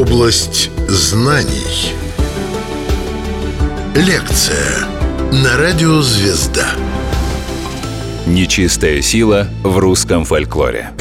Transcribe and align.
Область 0.00 0.70
знаний. 0.88 1.92
Лекция 3.94 4.86
на 5.30 5.58
радио 5.58 6.00
«Звезда». 6.00 6.68
Нечистая 8.24 9.02
сила 9.02 9.48
в 9.62 9.76
русском 9.76 10.24
фольклоре. 10.24 10.92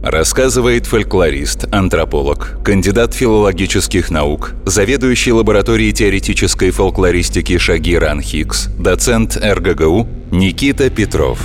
Рассказывает 0.00 0.86
фольклорист, 0.86 1.66
антрополог, 1.72 2.56
кандидат 2.64 3.14
филологических 3.14 4.10
наук, 4.10 4.52
заведующий 4.64 5.32
лабораторией 5.32 5.90
теоретической 5.90 6.70
фольклористики 6.70 7.58
Шагиран 7.58 8.22
Хикс, 8.22 8.68
доцент 8.78 9.36
РГГУ 9.36 10.06
Никита 10.30 10.88
Петров. 10.88 11.40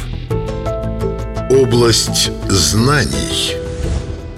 Область 1.49 2.29
знаний. 2.47 3.60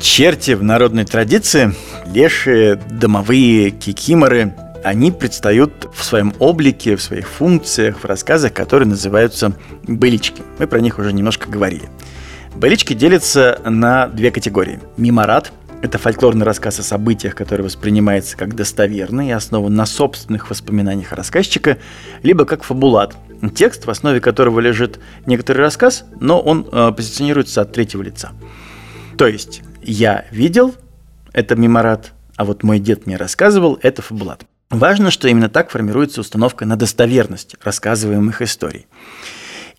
Черти 0.04 0.52
в 0.52 0.62
народной 0.62 1.06
традиции, 1.06 1.74
лешие, 2.14 2.76
домовые, 2.76 3.72
кикиморы, 3.72 4.54
они 4.84 5.12
предстают 5.12 5.88
в 5.96 6.04
своем 6.04 6.34
облике, 6.40 6.98
в 6.98 7.02
своих 7.02 7.30
функциях, 7.30 8.00
в 8.00 8.06
рассказах, 8.06 8.52
которые 8.52 8.90
называются 8.90 9.54
«былички». 9.84 10.44
Мы 10.60 10.68
про 10.68 10.82
них 10.82 11.00
уже 11.00 11.14
немножко 11.14 11.50
говорили. 11.50 11.84
Былички 12.54 12.94
делятся 12.94 13.62
на 13.64 14.08
две 14.08 14.30
категории. 14.30 14.82
Миморат– 14.98 15.54
это 15.82 15.98
фольклорный 15.98 16.46
рассказ 16.46 16.80
о 16.80 16.84
событиях, 16.84 17.34
который 17.34 17.62
воспринимается 17.62 18.36
как 18.36 18.58
достоверный 18.58 19.30
и 19.30 19.32
основан 19.32 19.74
на 19.74 19.86
собственных 19.86 20.50
воспоминаниях 20.50 21.14
рассказчика, 21.14 21.78
либо 22.24 22.44
как 22.44 22.64
фабулат– 22.64 23.16
текст, 23.56 23.86
в 23.86 23.90
основе 23.90 24.20
которого 24.20 24.60
лежит 24.60 25.00
некоторый 25.26 25.60
рассказ, 25.60 26.04
но 26.20 26.42
он 26.42 26.68
э, 26.70 26.92
позиционируется 26.92 27.62
от 27.62 27.72
третьего 27.72 28.02
лица. 28.02 28.32
То 29.18 29.28
есть 29.28 29.62
я 29.86 30.26
видел, 30.32 30.76
это 31.34 31.56
меморат, 31.56 32.14
а 32.36 32.46
вот 32.46 32.64
мой 32.64 32.80
дед 32.80 33.06
мне 33.06 33.18
рассказывал, 33.18 33.80
это 33.82 34.02
фабулат. 34.02 34.46
Важно, 34.70 35.12
что 35.12 35.28
именно 35.28 35.50
так 35.50 35.70
формируется 35.70 36.22
установка 36.22 36.66
на 36.66 36.76
достоверность 36.76 37.56
рассказываемых 37.64 38.42
историй. 38.42 38.88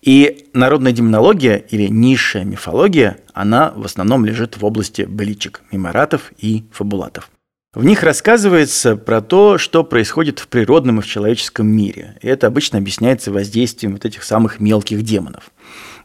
И 0.01 0.47
народная 0.53 0.91
демонология 0.91 1.57
или 1.57 1.87
низшая 1.87 2.45
мифология, 2.45 3.17
она 3.33 3.73
в 3.75 3.83
основном 3.83 4.23
лежит 4.23 4.57
в 4.57 4.63
области 4.63 5.01
быличек, 5.01 5.61
меморатов 5.71 6.31
и 6.37 6.65
фабулатов. 6.71 7.29
В 7.75 7.83
них 7.83 8.03
рассказывается 8.03 8.95
про 8.95 9.19
то, 9.19 9.57
что 9.57 9.83
происходит 9.83 10.39
в 10.39 10.47
природном 10.47 10.99
и 10.99 11.01
в 11.01 11.07
человеческом 11.07 11.67
мире. 11.67 12.17
И 12.21 12.27
это 12.27 12.47
обычно 12.47 12.77
объясняется 12.77 13.33
воздействием 13.33 13.91
вот 13.91 14.05
этих 14.05 14.23
самых 14.23 14.61
мелких 14.61 15.03
демонов. 15.03 15.51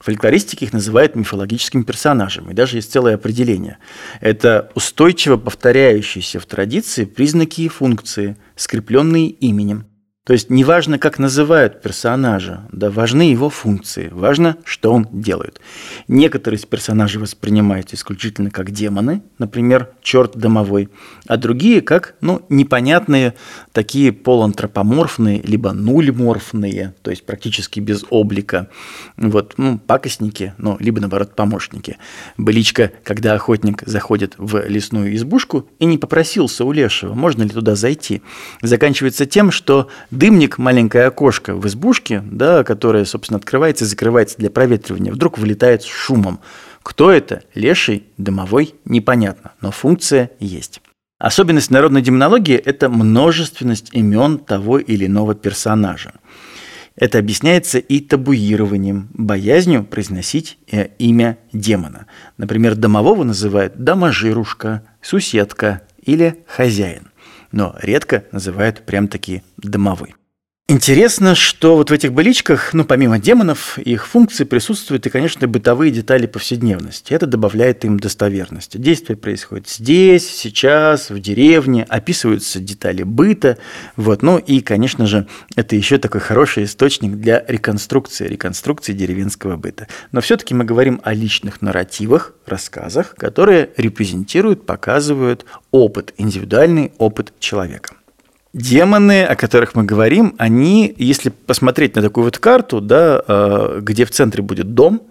Фольклористики 0.01 0.65
их 0.65 0.73
называют 0.73 1.15
мифологическим 1.15 1.85
персонажем, 1.85 2.51
и 2.51 2.55
даже 2.55 2.79
есть 2.79 2.91
целое 2.91 3.15
определение. 3.15 3.79
Это 4.21 4.73
устойчиво 4.75 5.37
повторяющиеся 5.37 6.41
в 6.41 6.47
традиции 6.47 7.05
признаки 7.05 7.61
и 7.61 7.69
функции, 7.69 8.37
скрепленные 8.57 9.29
именем. 9.29 9.85
То 10.27 10.35
есть 10.35 10.51
неважно, 10.51 10.99
как 10.99 11.19
называют 11.19 11.81
персонажа, 11.81 12.69
да, 12.73 12.91
важны 12.91 13.23
его 13.23 13.49
функции, 13.49 14.11
важно, 14.13 14.59
что 14.65 14.93
он 14.93 15.09
делает. 15.11 15.63
Некоторые 16.09 16.59
из 16.59 16.67
персонажей 16.67 17.23
воспринимаются 17.23 17.97
исключительно 17.97 18.51
как 18.51 18.71
демоны, 18.71 19.23
например, 19.39 19.89
черт 20.03 20.37
домовой, 20.37 20.91
а 21.27 21.39
другие 21.39 21.81
как, 21.81 22.17
ну, 22.21 22.45
непонятные, 22.51 23.33
такие 23.73 24.13
полуантропоморфные, 24.13 25.41
либо 25.41 25.73
нульморфные, 25.73 26.95
то 27.01 27.11
есть 27.11 27.25
практически 27.25 27.81
без 27.81 28.05
облика, 28.11 28.69
вот, 29.17 29.55
ну, 29.57 29.79
пакостники, 29.79 30.53
ну, 30.59 30.77
либо, 30.81 31.01
наоборот, 31.01 31.35
помощники. 31.35 31.97
Быличка, 32.37 32.93
когда 33.05 33.33
охотник 33.33 33.85
заходит 33.87 34.35
в 34.37 34.67
лесную 34.69 35.17
избушку 35.17 35.67
и 35.79 35.87
не 35.87 35.97
попросился 35.97 36.67
у 36.67 36.73
лешего, 36.73 37.15
можно 37.15 37.43
ли 37.43 37.49
туда 37.49 37.75
зайти, 37.75 38.21
заканчивается 38.61 39.25
тем, 39.25 39.51
что 39.51 39.89
дымник, 40.11 40.59
маленькое 40.59 41.07
окошко 41.07 41.55
в 41.55 41.67
избушке, 41.67 42.23
да, 42.25 42.65
которое, 42.65 43.05
собственно, 43.05 43.39
открывается 43.39 43.85
и 43.85 43.89
закрывается 43.89 44.37
для 44.39 44.51
проветривания, 44.51 45.13
вдруг 45.13 45.39
вылетает 45.39 45.83
с 45.83 45.87
шумом. 45.87 46.41
Кто 46.83 47.11
это? 47.11 47.43
Леший, 47.55 48.05
дымовой? 48.17 48.75
Непонятно, 48.85 49.53
но 49.61 49.71
функция 49.71 50.31
есть. 50.41 50.81
Особенность 51.19 51.71
народной 51.71 52.01
демонологии– 52.01 52.57
это 52.65 52.89
множественность 52.89 53.91
имен 53.93 54.39
того 54.39 54.79
или 54.79 55.07
иного 55.07 55.35
персонажа. 55.35 56.15
Это 56.97 57.19
объясняется 57.19 57.79
и 57.79 58.01
табуированием, 58.01 59.09
боязнью 59.13 59.85
произносить 59.85 60.59
э, 60.71 60.89
имя 60.99 61.39
демона. 61.53 62.07
Например, 62.37 62.75
домового 62.75 63.25
называют 63.25 63.77
доможирушка, 63.77 64.83
суседка 65.01 65.83
или 66.03 66.43
хозяин 66.47 67.10
но 67.53 67.75
редко 67.81 68.25
называют 68.33 68.85
прям-таки 68.87 69.43
домовой. 69.57 70.15
Интересно, 70.71 71.35
что 71.35 71.75
вот 71.75 71.91
в 71.91 71.93
этих 71.93 72.13
быличках, 72.13 72.75
ну, 72.75 72.85
помимо 72.85 73.19
демонов, 73.19 73.77
их 73.77 74.07
функции 74.07 74.45
присутствуют 74.45 75.05
и, 75.05 75.11
конечно, 75.11 75.49
бытовые 75.49 75.91
детали 75.91 76.27
повседневности. 76.27 77.13
Это 77.13 77.27
добавляет 77.27 77.85
им 77.85 77.99
достоверности. 77.99 78.77
Действие 78.77 79.17
происходит 79.17 79.69
здесь, 79.69 80.31
сейчас, 80.31 81.11
в 81.11 81.19
деревне, 81.19 81.83
описываются 81.89 82.61
детали 82.61 83.03
быта. 83.03 83.59
Вот. 83.97 84.23
Ну 84.23 84.39
и, 84.39 84.61
конечно 84.61 85.09
же, 85.09 85.27
это 85.57 85.75
еще 85.75 85.99
такой 85.99 86.21
хороший 86.21 86.63
источник 86.63 87.17
для 87.17 87.45
реконструкции, 87.49 88.29
реконструкции 88.29 88.93
деревенского 88.93 89.57
быта. 89.57 89.89
Но 90.13 90.21
все-таки 90.21 90.55
мы 90.55 90.65
говорим 90.65 91.01
о 91.03 91.15
личных 91.15 91.63
нарративах, 91.63 92.33
рассказах, 92.47 93.17
которые 93.17 93.71
репрезентируют, 93.77 94.67
показывают 94.67 95.47
опыт, 95.73 96.15
индивидуальный 96.17 96.93
опыт 96.99 97.33
человека. 97.41 97.95
Демоны, 98.53 99.25
о 99.25 99.37
которых 99.37 99.77
мы 99.77 99.85
говорим, 99.85 100.35
они, 100.39 100.93
если 100.97 101.29
посмотреть 101.29 101.95
на 101.95 102.03
такую 102.03 102.25
вот 102.25 102.39
карту, 102.39 102.81
да, 102.81 103.23
э, 103.27 103.79
где 103.81 104.05
в 104.05 104.11
центре 104.11 104.43
будет 104.43 104.75
дом, 104.75 105.03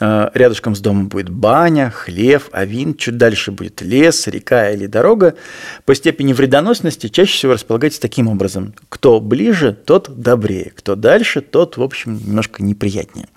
э, 0.00 0.30
рядышком 0.34 0.74
с 0.74 0.80
домом 0.80 1.06
будет 1.06 1.28
баня, 1.28 1.90
хлев, 1.90 2.48
авин, 2.50 2.96
чуть 2.96 3.16
дальше 3.16 3.52
будет 3.52 3.82
лес, 3.82 4.26
река 4.26 4.70
или 4.70 4.86
дорога, 4.86 5.36
по 5.84 5.94
степени 5.94 6.32
вредоносности 6.32 7.06
чаще 7.06 7.32
всего 7.32 7.52
располагается 7.52 8.00
таким 8.00 8.26
образом. 8.26 8.74
Кто 8.88 9.20
ближе, 9.20 9.72
тот 9.72 10.20
добрее, 10.20 10.72
кто 10.74 10.96
дальше, 10.96 11.40
тот, 11.40 11.76
в 11.76 11.82
общем, 11.84 12.16
немножко 12.16 12.64
неприятнее. 12.64 13.28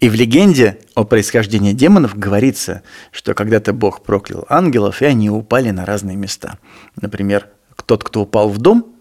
И 0.00 0.10
в 0.10 0.14
легенде 0.14 0.76
о 0.94 1.04
происхождении 1.04 1.72
демонов 1.72 2.18
говорится, 2.18 2.82
что 3.10 3.32
когда-то 3.32 3.72
Бог 3.72 4.02
проклял 4.02 4.44
ангелов, 4.50 5.00
и 5.00 5.06
они 5.06 5.30
упали 5.30 5.70
на 5.70 5.86
разные 5.86 6.16
места. 6.16 6.58
Например, 7.00 7.46
тот, 7.86 8.04
кто 8.04 8.22
упал 8.22 8.48
в 8.48 8.58
дом, 8.58 8.96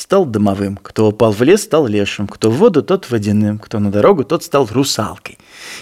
стал 0.00 0.24
домовым, 0.24 0.78
кто 0.82 1.08
упал 1.08 1.32
в 1.32 1.42
лес, 1.42 1.62
стал 1.62 1.86
лешим, 1.86 2.26
кто 2.26 2.50
в 2.50 2.56
воду, 2.56 2.82
тот 2.82 3.10
водяным, 3.10 3.58
кто 3.58 3.78
на 3.78 3.90
дорогу, 3.92 4.24
тот 4.24 4.42
стал 4.42 4.66
русалкой. 4.70 5.38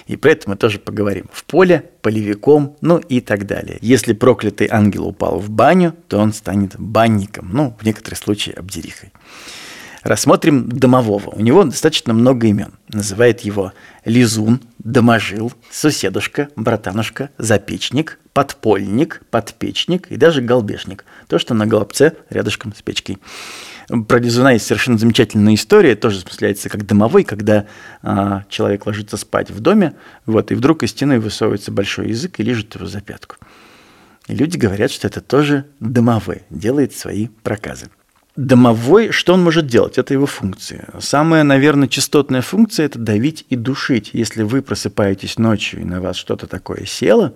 И 0.06 0.16
про 0.16 0.32
это 0.32 0.50
мы 0.50 0.56
тоже 0.56 0.80
поговорим. 0.80 1.26
В 1.32 1.44
поле, 1.44 1.90
полевиком, 2.02 2.76
ну 2.80 2.98
и 2.98 3.20
так 3.20 3.46
далее. 3.46 3.78
Если 3.80 4.12
проклятый 4.12 4.68
ангел 4.70 5.06
упал 5.06 5.38
в 5.38 5.50
баню, 5.50 5.94
то 6.08 6.18
он 6.18 6.32
станет 6.32 6.78
банником, 6.78 7.50
ну, 7.52 7.76
в 7.80 7.84
некоторых 7.84 8.18
случаях 8.18 8.58
обдерихой. 8.58 9.12
Рассмотрим 10.02 10.68
домового. 10.68 11.30
У 11.30 11.40
него 11.40 11.64
достаточно 11.64 12.12
много 12.12 12.46
имен. 12.46 12.72
Называет 12.88 13.40
его 13.40 13.72
Лизун, 14.04 14.60
Доможил, 14.78 15.52
Соседушка, 15.70 16.48
Братанушка, 16.54 17.30
Запечник, 17.36 18.18
Подпольник, 18.32 19.22
Подпечник 19.30 20.10
и 20.10 20.16
даже 20.16 20.40
Голбешник. 20.40 21.04
То, 21.26 21.38
что 21.38 21.54
на 21.54 21.66
голубце 21.66 22.14
рядышком 22.30 22.72
с 22.74 22.82
печкой. 22.82 23.18
Про 24.06 24.18
Лизуна 24.18 24.52
есть 24.52 24.66
совершенно 24.66 24.98
замечательная 24.98 25.54
история, 25.54 25.96
тоже 25.96 26.18
осмысляется 26.18 26.68
как 26.68 26.84
домовой, 26.84 27.24
когда 27.24 27.66
а, 28.02 28.44
человек 28.50 28.84
ложится 28.86 29.16
спать 29.16 29.50
в 29.50 29.60
доме, 29.60 29.94
вот, 30.26 30.52
и 30.52 30.54
вдруг 30.54 30.82
из 30.82 30.90
стены 30.90 31.18
высовывается 31.18 31.72
большой 31.72 32.08
язык 32.08 32.38
и 32.38 32.42
лежит 32.42 32.74
его 32.74 32.84
за 32.84 33.00
пятку. 33.00 33.36
И 34.26 34.34
люди 34.34 34.58
говорят, 34.58 34.90
что 34.90 35.06
это 35.06 35.22
тоже 35.22 35.64
домовой, 35.80 36.42
делает 36.50 36.94
свои 36.94 37.28
проказы. 37.42 37.86
Домовой, 38.38 39.10
что 39.10 39.34
он 39.34 39.42
может 39.42 39.66
делать? 39.66 39.98
Это 39.98 40.14
его 40.14 40.26
функция. 40.26 40.88
Самая, 41.00 41.42
наверное, 41.42 41.88
частотная 41.88 42.40
функция– 42.40 42.86
это 42.86 42.96
давить 42.96 43.44
и 43.48 43.56
душить. 43.56 44.10
Если 44.12 44.44
вы 44.44 44.62
просыпаетесь 44.62 45.38
ночью 45.38 45.80
и 45.80 45.84
на 45.84 46.00
вас 46.00 46.14
что-то 46.14 46.46
такое 46.46 46.84
село, 46.86 47.34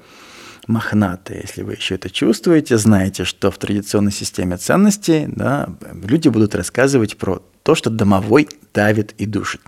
мохнатое, 0.69 1.41
если 1.41 1.63
вы 1.63 1.73
еще 1.73 1.97
это 1.97 2.09
чувствуете, 2.09 2.79
знаете, 2.79 3.25
что 3.25 3.51
в 3.51 3.59
традиционной 3.59 4.13
системе 4.13 4.59
ценностей 4.59 5.25
да, 5.27 5.71
люди 5.93 6.29
будут 6.29 6.55
рассказывать 6.55 7.17
про 7.17 7.43
то, 7.65 7.75
что 7.75 7.91
домовой 7.91 8.49
давит 8.73 9.13
и 9.19 9.27
душит. 9.27 9.61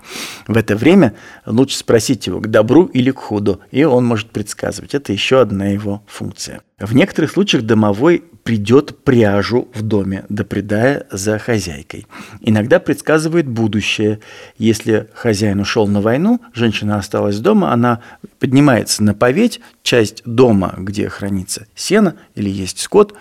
В 0.47 0.55
это 0.55 0.77
время 0.77 1.15
лучше 1.45 1.75
спросить 1.75 2.27
его, 2.27 2.39
к 2.39 2.47
добру 2.47 2.85
или 2.85 3.11
к 3.11 3.17
худу, 3.17 3.59
и 3.71 3.83
он 3.83 4.05
может 4.05 4.29
предсказывать. 4.29 4.95
Это 4.95 5.11
еще 5.11 5.41
одна 5.41 5.67
его 5.67 6.01
функция. 6.07 6.61
В 6.77 6.93
некоторых 6.93 7.31
случаях 7.31 7.63
домовой 7.63 8.21
придет 8.43 9.01
пряжу 9.05 9.69
в 9.73 9.81
доме, 9.81 10.25
допредая 10.27 11.07
за 11.09 11.39
хозяйкой. 11.39 12.05
Иногда 12.41 12.81
предсказывает 12.81 13.47
будущее. 13.47 14.19
Если 14.57 15.07
хозяин 15.13 15.61
ушел 15.61 15.87
на 15.87 16.01
войну, 16.01 16.41
женщина 16.53 16.97
осталась 16.97 17.39
дома, 17.39 17.71
она 17.71 18.01
поднимается 18.39 19.03
на 19.03 19.13
поветь, 19.13 19.61
часть 19.83 20.21
дома, 20.25 20.73
где 20.77 21.07
хранится 21.07 21.65
сено 21.75 22.15
или 22.35 22.49
есть 22.49 22.81
скот, 22.81 23.15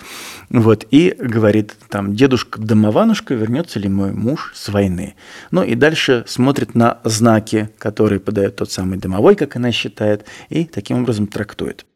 вот, 0.50 0.84
и 0.90 1.14
говорит 1.16 1.76
там, 1.88 2.16
дедушка 2.16 2.60
домованушка, 2.60 3.34
вернется 3.34 3.78
ли 3.78 3.88
мой 3.88 4.10
муж 4.10 4.50
с 4.56 4.68
войны. 4.68 5.14
Ну 5.52 5.62
и 5.62 5.76
дальше 5.76 6.24
смотрит 6.26 6.74
на 6.74 6.98
знаки, 7.04 7.70
которые 7.78 8.18
подает 8.18 8.56
тот 8.56 8.72
самый 8.72 8.98
домовой, 8.98 9.36
как 9.36 9.54
она 9.54 9.70
считает, 9.70 10.24
и 10.48 10.64
таким 10.64 11.02
образом 11.02 11.28
трактует. 11.28 11.86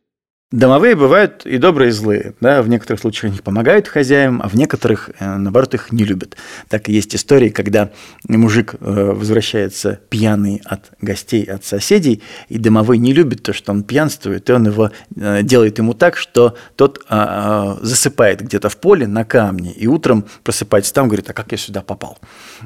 Домовые 0.50 0.95
бывают 0.95 1.45
и 1.45 1.59
добрые, 1.59 1.91
и 1.91 1.93
злые. 1.93 2.33
Да? 2.41 2.62
В 2.62 2.71
некоторых 2.71 3.03
случаях 3.03 3.33
они 3.33 3.43
помогают 3.43 3.87
хозяевам, 3.87 4.41
а 4.43 4.49
в 4.49 4.55
некоторых, 4.55 5.11
э, 5.19 5.37
наоборот, 5.37 5.75
их 5.75 5.93
не 5.93 6.05
любят. 6.05 6.39
Так 6.71 6.89
и 6.89 6.93
есть 6.93 7.15
истории, 7.15 7.50
когда 7.50 7.91
мужик 8.27 8.75
э, 8.81 9.12
возвращается 9.15 10.00
пьяный 10.09 10.62
от 10.65 10.91
гостей, 11.03 11.45
от 11.45 11.67
соседей, 11.67 12.23
и 12.49 12.56
домовой 12.56 12.97
не 12.97 13.12
любит 13.12 13.43
то, 13.43 13.53
что 13.53 13.73
он 13.73 13.83
пьянствует, 13.83 14.49
и 14.49 14.53
он 14.55 14.67
его 14.67 14.91
э, 15.17 15.43
делает 15.43 15.77
ему 15.77 15.93
так, 15.93 16.17
что 16.17 16.56
тот 16.77 17.05
а, 17.11 17.77
а, 17.81 17.85
засыпает 17.85 18.41
где-то 18.41 18.71
в 18.71 18.79
поле 18.79 19.06
на 19.06 19.27
камне, 19.27 19.73
и 19.73 19.87
утром 19.87 20.25
просыпается 20.45 20.95
там, 20.95 21.09
говорит, 21.09 21.29
а 21.29 21.35
как 21.35 21.53
я 21.53 21.59
сюда 21.59 21.83
попал? 21.83 22.19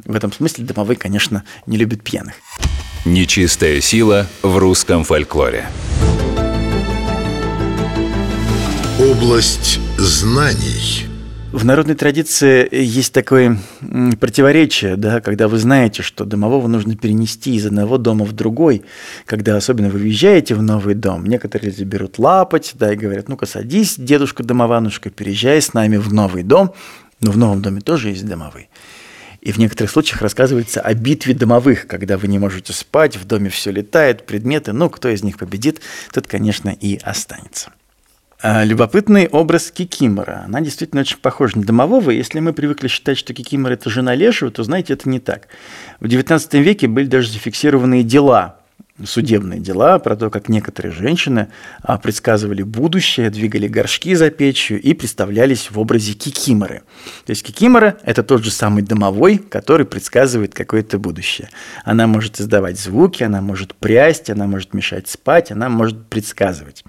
В 0.04 0.14
этом 0.14 0.30
смысле 0.32 0.64
домовой, 0.66 0.94
конечно, 0.94 1.42
не 1.66 1.78
любит 1.78 2.04
пьяных. 2.04 2.34
Нечистая 3.04 3.80
сила 3.80 4.28
в 4.42 4.56
русском 4.58 5.02
фольклоре. 5.02 5.66
Область 9.10 9.80
знаний. 9.98 11.08
В 11.50 11.64
народной 11.64 11.96
традиции 11.96 12.68
есть 12.72 13.12
такое 13.12 13.58
противоречие, 14.20 14.94
да, 14.94 15.20
когда 15.20 15.48
вы 15.48 15.58
знаете, 15.58 16.02
что 16.02 16.24
домового 16.24 16.68
нужно 16.68 16.94
перенести 16.94 17.56
из 17.56 17.66
одного 17.66 17.98
дома 17.98 18.24
в 18.24 18.30
другой, 18.30 18.84
когда 19.26 19.56
особенно 19.56 19.88
вы 19.88 19.98
въезжаете 19.98 20.54
в 20.54 20.62
новый 20.62 20.94
дом. 20.94 21.26
Некоторые 21.26 21.70
люди 21.70 21.82
берут 21.82 22.20
лапать, 22.20 22.74
да, 22.74 22.92
и 22.92 22.96
говорят, 22.96 23.28
ну-ка 23.28 23.44
садись, 23.44 23.96
дедушка 23.98 24.44
домованушка, 24.44 25.10
переезжай 25.10 25.60
с 25.60 25.74
нами 25.74 25.96
в 25.96 26.12
новый 26.14 26.44
дом. 26.44 26.72
Но 27.18 27.32
в 27.32 27.36
новом 27.36 27.60
доме 27.60 27.80
тоже 27.80 28.10
есть 28.10 28.24
домовые. 28.24 28.68
И 29.40 29.50
в 29.50 29.58
некоторых 29.58 29.90
случаях 29.90 30.22
рассказывается 30.22 30.80
о 30.80 30.94
битве 30.94 31.34
домовых, 31.34 31.88
когда 31.88 32.16
вы 32.16 32.28
не 32.28 32.38
можете 32.38 32.72
спать, 32.72 33.16
в 33.16 33.24
доме 33.26 33.50
все 33.50 33.72
летает, 33.72 34.26
предметы, 34.26 34.72
ну, 34.72 34.88
кто 34.88 35.08
из 35.08 35.24
них 35.24 35.38
победит, 35.38 35.80
тот, 36.12 36.28
конечно, 36.28 36.68
и 36.68 37.00
останется. 37.02 37.72
А, 38.44 38.64
любопытный 38.64 39.28
образ 39.28 39.70
Кикимора. 39.70 40.42
Она 40.46 40.60
действительно 40.60 41.02
очень 41.02 41.18
похожа 41.18 41.58
на 41.58 41.64
домового. 41.64 42.10
Если 42.10 42.40
мы 42.40 42.52
привыкли 42.52 42.88
считать, 42.88 43.16
что 43.16 43.32
Кикимор– 43.32 43.70
это 43.72 43.88
жена 43.88 44.16
Лешего, 44.16 44.50
то, 44.50 44.64
знаете, 44.64 44.94
это 44.94 45.08
не 45.08 45.20
так. 45.20 45.46
В 46.00 46.06
XIX 46.06 46.60
веке 46.60 46.88
были 46.88 47.06
даже 47.06 47.30
зафиксированные 47.30 48.02
дела, 48.02 48.56
судебные 49.04 49.60
дела 49.60 50.00
про 50.00 50.16
то, 50.16 50.28
как 50.28 50.48
некоторые 50.48 50.92
женщины 50.92 51.50
а, 51.82 51.98
предсказывали 51.98 52.62
будущее, 52.62 53.30
двигали 53.30 53.68
горшки 53.68 54.14
за 54.16 54.30
печью 54.30 54.80
и 54.80 54.92
представлялись 54.92 55.70
в 55.70 55.78
образе 55.78 56.14
кикиморы. 56.14 56.82
То 57.24 57.30
есть 57.30 57.44
кикимора– 57.44 57.98
это 58.02 58.24
тот 58.24 58.42
же 58.42 58.50
самый 58.50 58.82
домовой, 58.82 59.38
который 59.38 59.86
предсказывает 59.86 60.52
какое-то 60.52 60.98
будущее. 60.98 61.48
Она 61.84 62.08
может 62.08 62.40
издавать 62.40 62.80
звуки, 62.80 63.22
она 63.22 63.40
может 63.40 63.76
прясть, 63.76 64.30
она 64.30 64.48
может 64.48 64.74
мешать 64.74 65.08
спать, 65.08 65.52
она 65.52 65.68
может 65.68 66.06
предсказывать. 66.06 66.82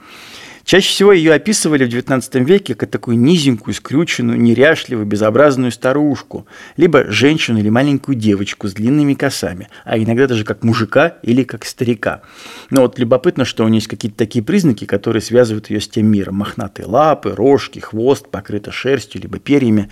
Чаще 0.65 0.89
всего 0.89 1.11
ее 1.11 1.33
описывали 1.33 1.85
в 1.85 1.89
XIX 1.89 2.43
веке 2.43 2.73
как 2.73 2.89
такую 2.89 3.17
низенькую, 3.17 3.73
скрюченную, 3.73 4.39
неряшливую, 4.39 5.05
безобразную 5.05 5.71
старушку, 5.71 6.47
либо 6.77 7.05
женщину 7.11 7.59
или 7.59 7.69
маленькую 7.69 8.15
девочку 8.15 8.67
с 8.69 8.73
длинными 8.73 9.13
косами, 9.13 9.67
а 9.83 9.97
иногда 9.97 10.25
даже 10.27 10.45
как 10.45 10.63
мужика 10.63 11.17
или 11.21 11.43
как 11.43 11.65
старика. 11.65 12.21
Но 12.69 12.81
вот 12.81 12.97
любопытно, 12.97 13.43
что 13.43 13.65
у 13.65 13.67
нее 13.67 13.77
есть 13.77 13.87
какие-то 13.87 14.17
такие 14.17 14.43
признаки, 14.43 14.85
которые 14.85 15.21
связывают 15.21 15.69
ее 15.69 15.81
с 15.81 15.87
тем 15.89 16.07
миром. 16.07 16.35
Мохнатые 16.35 16.85
лапы, 16.85 17.31
рожки, 17.35 17.79
хвост, 17.79 18.29
покрыта 18.29 18.71
шерстью, 18.71 19.21
либо 19.21 19.39
перьями. 19.39 19.89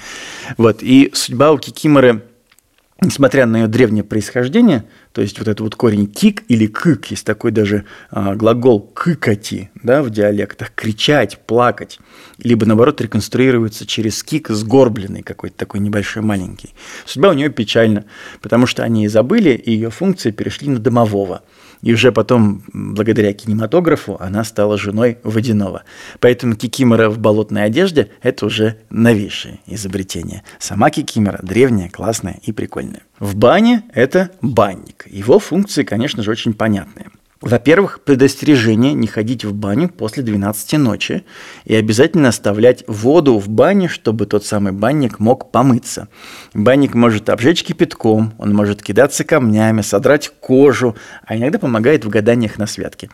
Вот. 0.57 0.81
И 0.81 1.11
судьба 1.13 1.51
у 1.51 1.57
Кикиморы 1.57 2.23
несмотря 3.01 3.47
на 3.47 3.61
ее 3.61 3.67
древнее 3.67 4.03
происхождение, 4.03 4.85
то 5.11 5.21
есть 5.21 5.39
вот 5.39 5.47
этот 5.47 5.61
вот 5.61 5.75
корень 5.75 6.07
кик 6.07 6.43
или 6.47 6.67
кык, 6.67 7.07
есть 7.07 7.25
такой 7.25 7.51
даже 7.51 7.85
а, 8.11 8.35
глагол 8.35 8.79
кыкати 8.79 9.71
да, 9.81 10.03
в 10.03 10.11
диалектах, 10.11 10.71
кричать, 10.75 11.39
плакать, 11.47 11.99
либо 12.37 12.65
наоборот 12.65 13.01
реконструируется 13.01 13.87
через 13.87 14.23
кик 14.23 14.49
сгорбленный 14.49 15.23
какой-то 15.23 15.57
такой 15.57 15.79
небольшой 15.79 16.21
маленький. 16.21 16.75
Судьба 17.05 17.29
у 17.29 17.33
нее 17.33 17.49
печальна, 17.49 18.05
потому 18.41 18.67
что 18.67 18.83
они 18.83 19.07
забыли, 19.07 19.49
и 19.51 19.71
ее 19.71 19.89
функции 19.89 20.31
перешли 20.31 20.69
на 20.69 20.79
домового– 20.79 21.41
и 21.81 21.93
уже 21.93 22.11
потом, 22.11 22.63
благодаря 22.73 23.33
кинематографу, 23.33 24.17
она 24.19 24.43
стала 24.43 24.77
женой 24.77 25.17
Водянова. 25.23 25.83
Поэтому 26.19 26.55
Кикимора 26.55 27.09
в 27.09 27.19
болотной 27.19 27.63
одежде– 27.63 28.09
это 28.21 28.45
уже 28.45 28.77
новейшее 28.89 29.59
изобретение. 29.67 30.43
Сама 30.59 30.89
Кикимора 30.89 31.39
древняя, 31.41 31.89
классная 31.89 32.39
и 32.43 32.51
прикольная. 32.51 33.01
В 33.19 33.35
бане– 33.35 33.83
это 33.93 34.31
банник. 34.41 35.05
Его 35.09 35.39
функции, 35.39 35.83
конечно 35.83 36.23
же, 36.23 36.31
очень 36.31 36.53
понятные– 36.53 37.07
во-первых, 37.41 38.01
предостережение 38.01 38.93
не 38.93 39.07
ходить 39.07 39.43
в 39.43 39.53
баню 39.53 39.89
после 39.89 40.21
12 40.21 40.73
ночи 40.73 41.23
и 41.65 41.73
обязательно 41.73 42.29
оставлять 42.29 42.83
воду 42.85 43.39
в 43.39 43.49
бане, 43.49 43.87
чтобы 43.87 44.27
тот 44.27 44.45
самый 44.45 44.73
банник 44.73 45.17
мог 45.17 45.51
помыться. 45.51 46.07
Банник 46.53 46.93
может 46.93 47.29
обжечь 47.29 47.63
кипятком, 47.63 48.33
он 48.37 48.53
может 48.53 48.83
кидаться 48.83 49.23
камнями, 49.23 49.81
содрать 49.81 50.31
кожу, 50.39 50.95
а 51.25 51.35
иногда 51.35 51.57
помогает 51.57 52.05
в 52.05 52.09
гаданиях 52.09 52.59
на 52.59 52.67
святке. 52.67 53.09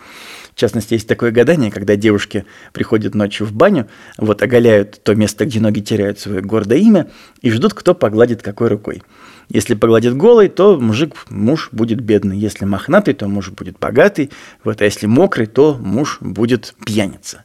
В 0.53 0.59
частности, 0.59 0.95
есть 0.95 1.07
такое 1.07 1.31
гадание, 1.31 1.71
когда 1.71 1.95
девушки 1.95 2.45
приходят 2.73 3.15
ночью 3.15 3.47
в 3.47 3.53
баню, 3.53 3.87
вот 4.17 4.41
оголяют 4.41 5.01
то 5.03 5.15
место, 5.15 5.45
где 5.45 5.61
ноги 5.61 5.79
теряют 5.79 6.19
свое 6.19 6.41
гордое 6.41 6.79
имя, 6.79 7.09
и 7.41 7.49
ждут, 7.49 7.73
кто 7.73 7.95
погладит 7.95 8.41
какой 8.41 8.67
рукой. 8.67 9.03
Если 9.49 9.75
погладит 9.75 10.15
голый, 10.15 10.49
то 10.49 10.79
мужик, 10.79 11.25
муж 11.29 11.69
будет 11.71 12.01
бедный. 12.01 12.37
Если 12.37 12.65
мохнатый, 12.65 13.13
то 13.13 13.27
муж 13.27 13.49
будет 13.49 13.79
богатый. 13.79 14.29
Вот, 14.63 14.81
а 14.81 14.85
если 14.85 15.05
мокрый, 15.05 15.47
то 15.47 15.77
муж 15.79 16.17
будет 16.19 16.75
пьяница. 16.85 17.43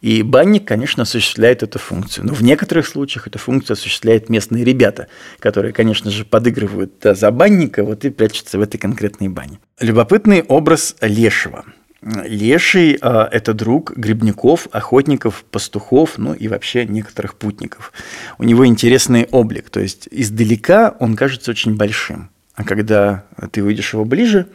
И 0.00 0.22
банник, 0.22 0.66
конечно, 0.66 1.02
осуществляет 1.02 1.62
эту 1.62 1.78
функцию. 1.78 2.26
Но 2.26 2.34
в 2.34 2.42
некоторых 2.42 2.86
случаях 2.86 3.26
эту 3.26 3.38
функцию 3.38 3.74
осуществляют 3.74 4.30
местные 4.30 4.64
ребята, 4.64 5.08
которые, 5.40 5.72
конечно 5.72 6.10
же, 6.10 6.24
подыгрывают 6.24 6.94
за 7.02 7.30
банника, 7.30 7.84
вот 7.84 8.04
и 8.04 8.10
прячутся 8.10 8.58
в 8.58 8.62
этой 8.62 8.78
конкретной 8.78 9.28
бане. 9.28 9.58
Любопытный 9.78 10.42
образ 10.42 10.96
лешего– 11.02 11.64
Леший 12.02 12.96
а,– 13.00 13.28
это 13.32 13.52
друг 13.52 13.96
грибников, 13.96 14.68
охотников, 14.72 15.44
пастухов, 15.50 16.16
ну 16.16 16.32
и 16.32 16.48
вообще 16.48 16.86
некоторых 16.86 17.34
путников. 17.34 17.92
У 18.38 18.44
него 18.44 18.66
интересный 18.66 19.26
облик, 19.30 19.68
то 19.68 19.80
есть 19.80 20.08
издалека 20.10 20.96
он 20.98 21.14
кажется 21.14 21.50
очень 21.50 21.76
большим, 21.76 22.30
а 22.54 22.64
когда 22.64 23.24
ты 23.52 23.62
увидишь 23.62 23.92
его 23.92 24.06
ближе, 24.06 24.46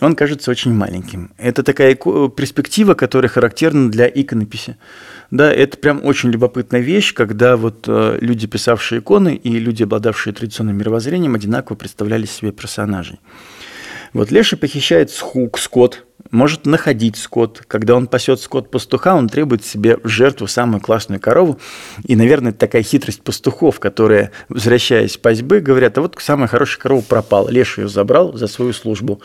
он 0.00 0.14
кажется 0.14 0.50
очень 0.50 0.72
маленьким. 0.72 1.32
Это 1.38 1.64
такая 1.64 1.96
перспектива, 1.96 2.94
которая 2.94 3.28
характерна 3.28 3.90
для 3.90 4.06
иконописи. 4.06 4.76
Да, 5.32 5.52
это 5.52 5.78
прям 5.78 6.04
очень 6.04 6.30
любопытная 6.30 6.80
вещь, 6.80 7.14
когда 7.14 7.56
вот 7.56 7.84
э, 7.88 8.18
люди, 8.20 8.46
писавшие 8.46 9.00
иконы, 9.00 9.34
и 9.34 9.58
люди, 9.58 9.82
обладавшие 9.82 10.34
традиционным 10.34 10.76
мировоззрением, 10.76 11.34
одинаково 11.34 11.76
представляли 11.76 12.26
себе 12.26 12.52
персонажей. 12.52 13.18
Вот 14.12 14.30
Леша 14.30 14.56
похищает 14.56 15.10
схук, 15.10 15.58
скот, 15.58 16.04
может 16.30 16.66
находить 16.66 17.16
скот. 17.16 17.62
Когда 17.66 17.94
он 17.94 18.06
пасет 18.06 18.40
скот 18.40 18.70
пастуха, 18.70 19.14
он 19.14 19.28
требует 19.28 19.64
себе 19.64 19.96
в 20.02 20.08
жертву 20.08 20.46
самую 20.46 20.80
классную 20.80 21.20
корову. 21.20 21.58
И, 22.04 22.16
наверное, 22.16 22.50
это 22.50 22.60
такая 22.60 22.82
хитрость 22.82 23.22
пастухов, 23.22 23.80
которые, 23.80 24.30
возвращаясь 24.48 25.12
с 25.12 25.16
пасьбы, 25.16 25.60
говорят, 25.60 25.98
а 25.98 26.02
вот 26.02 26.16
самая 26.20 26.48
хорошая 26.48 26.80
корова 26.80 27.02
пропала. 27.02 27.48
Леша 27.48 27.82
ее 27.82 27.88
забрал 27.88 28.34
за 28.34 28.46
свою 28.46 28.72
службу. 28.72 29.20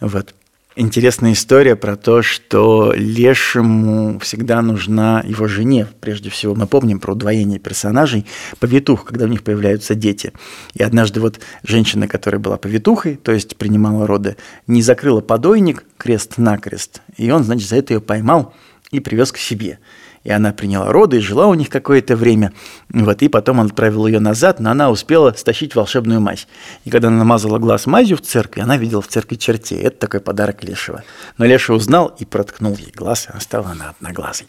Вот 0.00 0.34
интересная 0.78 1.32
история 1.32 1.76
про 1.76 1.96
то, 1.96 2.22
что 2.22 2.92
лешему 2.96 4.18
всегда 4.20 4.62
нужна 4.62 5.22
его 5.26 5.48
жене. 5.48 5.86
Прежде 6.00 6.30
всего, 6.30 6.54
мы 6.54 6.66
помним 6.66 7.00
про 7.00 7.12
удвоение 7.12 7.58
персонажей, 7.58 8.26
повитух, 8.60 9.04
когда 9.04 9.24
у 9.24 9.28
них 9.28 9.42
появляются 9.42 9.94
дети. 9.94 10.32
И 10.74 10.82
однажды 10.82 11.20
вот 11.20 11.40
женщина, 11.62 12.08
которая 12.08 12.40
была 12.40 12.56
повитухой, 12.56 13.16
то 13.16 13.32
есть 13.32 13.56
принимала 13.56 14.06
роды, 14.06 14.36
не 14.66 14.82
закрыла 14.82 15.20
подойник 15.20 15.84
крест-накрест, 15.98 17.02
и 17.16 17.30
он, 17.30 17.44
значит, 17.44 17.68
за 17.68 17.76
это 17.76 17.94
ее 17.94 18.00
поймал 18.00 18.54
и 18.90 19.00
привез 19.00 19.32
к 19.32 19.36
себе 19.36 19.78
и 20.24 20.30
она 20.30 20.52
приняла 20.52 20.92
роды 20.92 21.18
и 21.18 21.20
жила 21.20 21.46
у 21.46 21.54
них 21.54 21.68
какое-то 21.68 22.16
время. 22.16 22.52
Вот, 22.90 23.22
и 23.22 23.28
потом 23.28 23.60
он 23.60 23.66
отправил 23.66 24.06
ее 24.06 24.20
назад, 24.20 24.60
но 24.60 24.70
она 24.70 24.90
успела 24.90 25.32
стащить 25.36 25.74
волшебную 25.74 26.20
мазь. 26.20 26.46
И 26.84 26.90
когда 26.90 27.08
она 27.08 27.18
намазала 27.18 27.58
глаз 27.58 27.86
мазью 27.86 28.16
в 28.16 28.22
церкви, 28.22 28.60
она 28.60 28.76
видела 28.76 29.02
в 29.02 29.08
церкви 29.08 29.36
чертей. 29.36 29.80
Это 29.80 29.98
такой 29.98 30.20
подарок 30.20 30.64
Лешего. 30.64 31.02
Но 31.36 31.44
Леша 31.44 31.74
узнал 31.74 32.14
и 32.18 32.24
проткнул 32.24 32.76
ей 32.76 32.92
глаз, 32.94 33.26
и 33.26 33.32
она 33.32 33.40
стала 33.40 33.70
она 33.70 33.90
одноглазой. 33.90 34.46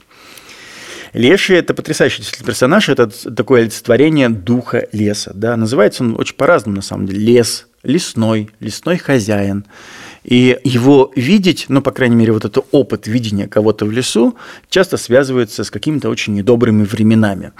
Леший– 1.13 1.55
это 1.57 1.73
потрясающий 1.73 2.23
персонаж, 2.43 2.89
это 2.89 3.07
такое 3.07 3.61
олицетворение 3.61 4.29
духа 4.29 4.87
леса. 4.91 5.31
Да? 5.33 5.57
Называется 5.57 6.03
он 6.03 6.15
очень 6.19 6.35
по-разному, 6.35 6.77
на 6.77 6.81
самом 6.81 7.07
деле. 7.07 7.19
Лес, 7.19 7.67
лесной, 7.83 8.51
лесной 8.59 8.97
хозяин. 8.97 9.65
И 10.29 10.59
его 10.63 11.11
видеть, 11.15 11.65
ну, 11.69 11.81
по 11.81 11.89
крайней 11.89 12.15
мере, 12.15 12.33
вот 12.33 12.45
этот 12.45 12.63
опыт 12.71 13.07
видения 13.07 13.47
кого-то 13.47 13.85
в 13.85 13.91
лесу 13.91 14.37
часто 14.69 14.95
связывается 14.97 15.63
с 15.63 15.71
какими-то 15.71 16.07
очень 16.07 16.35
недобрыми 16.35 16.83
временами. 16.83 17.51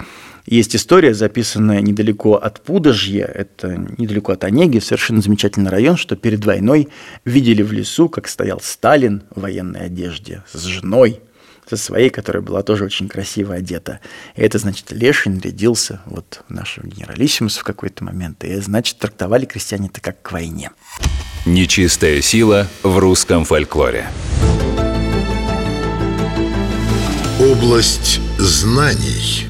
Есть 0.46 0.76
история, 0.76 1.12
записанная 1.12 1.80
недалеко 1.80 2.36
от 2.36 2.60
Пудожья, 2.60 3.24
это 3.24 3.76
недалеко 3.98 4.32
от 4.32 4.44
Онеги, 4.44 4.78
совершенно 4.78 5.20
замечательный 5.20 5.68
район, 5.68 5.96
что 5.96 6.14
перед 6.14 6.44
войной 6.44 6.88
видели 7.24 7.62
в 7.62 7.72
лесу, 7.72 8.08
как 8.08 8.28
стоял 8.28 8.60
Сталин 8.60 9.24
в 9.34 9.40
военной 9.40 9.86
одежде 9.86 10.44
с 10.52 10.62
женой, 10.62 11.18
со 11.70 11.76
своей, 11.76 12.10
которая 12.10 12.42
была 12.42 12.62
тоже 12.62 12.84
очень 12.84 13.08
красиво 13.08 13.54
одета. 13.54 14.00
И 14.34 14.42
это, 14.42 14.58
значит, 14.58 14.90
Леший 14.90 15.30
нарядился 15.30 16.00
вот 16.04 16.42
нашего 16.48 16.86
генералиссимуса 16.86 17.60
в 17.60 17.64
какой-то 17.64 18.02
момент. 18.02 18.42
И, 18.44 18.56
значит, 18.56 18.98
трактовали 18.98 19.44
крестьяне 19.44 19.88
это 19.88 20.00
как 20.00 20.20
к 20.20 20.32
войне. 20.32 20.72
Нечистая 21.46 22.20
сила 22.22 22.66
в 22.82 22.98
русском 22.98 23.44
фольклоре. 23.44 24.08
Область 27.38 28.20
знаний. 28.38 29.49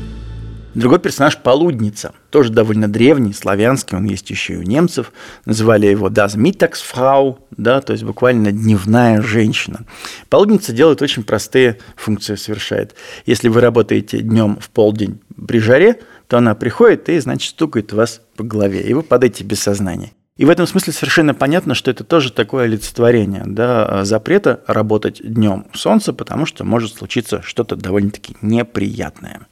Другой 0.81 0.99
персонаж– 0.99 1.37
Полудница, 1.43 2.15
тоже 2.31 2.51
довольно 2.51 2.89
древний, 2.89 3.35
славянский, 3.35 3.99
он 3.99 4.07
есть 4.07 4.31
еще 4.31 4.55
и 4.55 4.57
у 4.57 4.63
немцев. 4.63 5.13
Называли 5.45 5.87
его 5.87 6.09
Das 6.09 6.39
Mittagsfrau, 6.39 7.37
да, 7.51 7.83
то 7.83 7.93
есть 7.93 8.03
буквально 8.03 8.51
дневная 8.51 9.21
женщина. 9.21 9.85
Полудница 10.31 10.73
делает 10.73 11.03
очень 11.03 11.23
простые 11.23 11.77
функции, 11.97 12.35
совершает. 12.35 12.95
Если 13.27 13.49
вы 13.49 13.61
работаете 13.61 14.21
днем 14.21 14.57
в 14.59 14.71
полдень 14.71 15.21
при 15.47 15.59
жаре, 15.59 16.01
то 16.29 16.39
она 16.39 16.55
приходит 16.55 17.11
и, 17.11 17.19
значит, 17.19 17.51
стукает 17.51 17.93
вас 17.93 18.23
по 18.35 18.43
голове, 18.43 18.81
и 18.81 18.95
вы 18.95 19.03
падаете 19.03 19.45
без 19.45 19.61
сознания. 19.61 20.13
И 20.39 20.47
в 20.47 20.49
этом 20.49 20.67
смысле 20.67 20.95
совершенно 20.95 21.35
понятно, 21.35 21.75
что 21.75 21.91
это 21.91 22.05
тоже 22.05 22.33
такое 22.33 22.65
олицетворение 22.65 23.43
да, 23.45 24.07
запрета 24.07 24.63
работать 24.67 25.21
днем 25.23 25.67
в 25.75 25.79
солнце, 25.79 26.15
потому 26.15 26.47
что 26.47 26.65
может 26.65 26.95
случиться 26.95 27.43
что-то 27.43 27.77
довольно-таки 27.77 28.35
неприятное. 28.41 29.47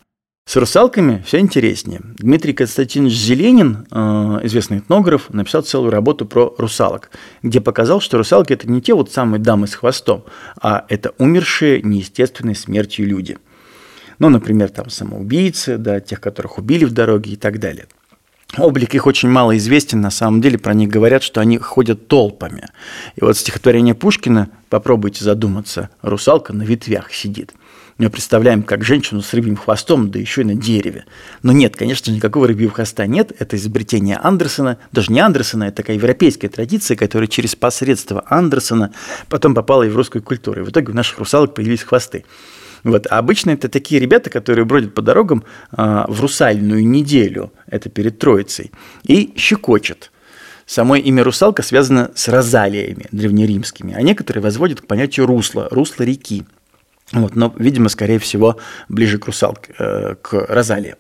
С 0.48 0.56
русалками 0.56 1.22
все 1.26 1.40
интереснее. 1.40 2.00
Дмитрий 2.16 2.54
Константинович 2.54 3.12
Зеленин, 3.12 3.86
э, 3.90 3.96
известный 4.44 4.78
этнограф, 4.78 5.28
написал 5.28 5.60
целую 5.60 5.90
работу 5.90 6.24
про 6.24 6.54
русалок, 6.56 7.10
где 7.42 7.60
показал, 7.60 8.00
что 8.00 8.16
русалки– 8.16 8.52
это 8.54 8.66
не 8.66 8.80
те 8.80 8.94
вот 8.94 9.12
самые 9.12 9.42
дамы 9.42 9.66
с 9.66 9.74
хвостом, 9.74 10.24
а 10.58 10.86
это 10.88 11.12
умершие 11.18 11.82
неестественной 11.82 12.54
смертью 12.54 13.06
люди. 13.06 13.36
Ну, 14.18 14.30
например, 14.30 14.70
там 14.70 14.88
самоубийцы, 14.88 15.76
да, 15.76 16.00
тех, 16.00 16.18
которых 16.18 16.56
убили 16.56 16.86
в 16.86 16.92
дороге 16.92 17.32
и 17.32 17.36
так 17.36 17.60
далее. 17.60 17.84
Облик 18.56 18.94
их 18.94 19.06
очень 19.06 19.28
мало 19.28 19.54
известен, 19.58 20.00
на 20.00 20.10
самом 20.10 20.40
деле 20.40 20.56
про 20.56 20.72
них 20.72 20.88
говорят, 20.88 21.22
что 21.22 21.42
они 21.42 21.58
ходят 21.58 22.08
толпами. 22.08 22.68
И 23.16 23.20
вот 23.22 23.36
стихотворение 23.36 23.94
Пушкина, 23.94 24.48
попробуйте 24.70 25.24
задуматься, 25.24 25.90
русалка 26.00 26.54
на 26.54 26.62
ветвях 26.62 27.12
сидит– 27.12 27.52
мы 27.98 28.10
представляем 28.10 28.62
как 28.62 28.84
женщину 28.84 29.22
с 29.22 29.34
рыбьим 29.34 29.56
хвостом, 29.56 30.10
да 30.10 30.20
еще 30.20 30.42
и 30.42 30.44
на 30.44 30.54
дереве. 30.54 31.04
Но 31.42 31.52
нет, 31.52 31.76
конечно, 31.76 32.12
никакого 32.12 32.46
рыбьего 32.46 32.70
хвоста 32.70 33.06
нет. 33.06 33.32
Это 33.38 33.56
изобретение 33.56 34.16
Андерсона. 34.16 34.78
Даже 34.92 35.12
не 35.12 35.18
Андерсона, 35.18 35.64
это 35.64 35.78
такая 35.78 35.96
европейская 35.96 36.48
традиция, 36.48 36.96
которая 36.96 37.26
через 37.26 37.56
посредство 37.56 38.24
Андерсона 38.28 38.92
потом 39.28 39.54
попала 39.54 39.82
и 39.82 39.88
в 39.88 39.96
русскую 39.96 40.22
культуру. 40.22 40.60
И 40.60 40.64
в 40.64 40.70
итоге 40.70 40.92
у 40.92 40.94
наших 40.94 41.18
русалок 41.18 41.54
появились 41.54 41.82
хвосты. 41.82 42.24
Вот. 42.84 43.08
А 43.10 43.18
обычно 43.18 43.50
это 43.50 43.68
такие 43.68 44.00
ребята, 44.00 44.30
которые 44.30 44.64
бродят 44.64 44.94
по 44.94 45.02
дорогам 45.02 45.42
а, 45.72 46.06
в 46.08 46.20
русальную 46.20 46.86
неделю, 46.86 47.52
это 47.66 47.88
перед 47.88 48.20
Троицей, 48.20 48.70
и 49.02 49.34
щекочут. 49.36 50.12
Само 50.66 50.96
имя 50.96 51.24
русалка 51.24 51.62
связано 51.62 52.12
с 52.14 52.28
розалиями 52.28 53.06
древнеримскими, 53.10 53.94
а 53.94 54.02
некоторые 54.02 54.42
возводят 54.42 54.82
к 54.82 54.86
понятию 54.86 55.26
русла, 55.26 55.66
русло 55.70 56.04
реки. 56.04 56.44
Вот, 57.12 57.36
но, 57.36 57.54
видимо, 57.58 57.88
скорее 57.88 58.18
всего, 58.18 58.58
ближе 58.88 59.18
к 59.18 59.26
русалке, 59.26 59.74
э, 59.78 60.14
к 60.20 60.32
розалиям. 60.48 60.98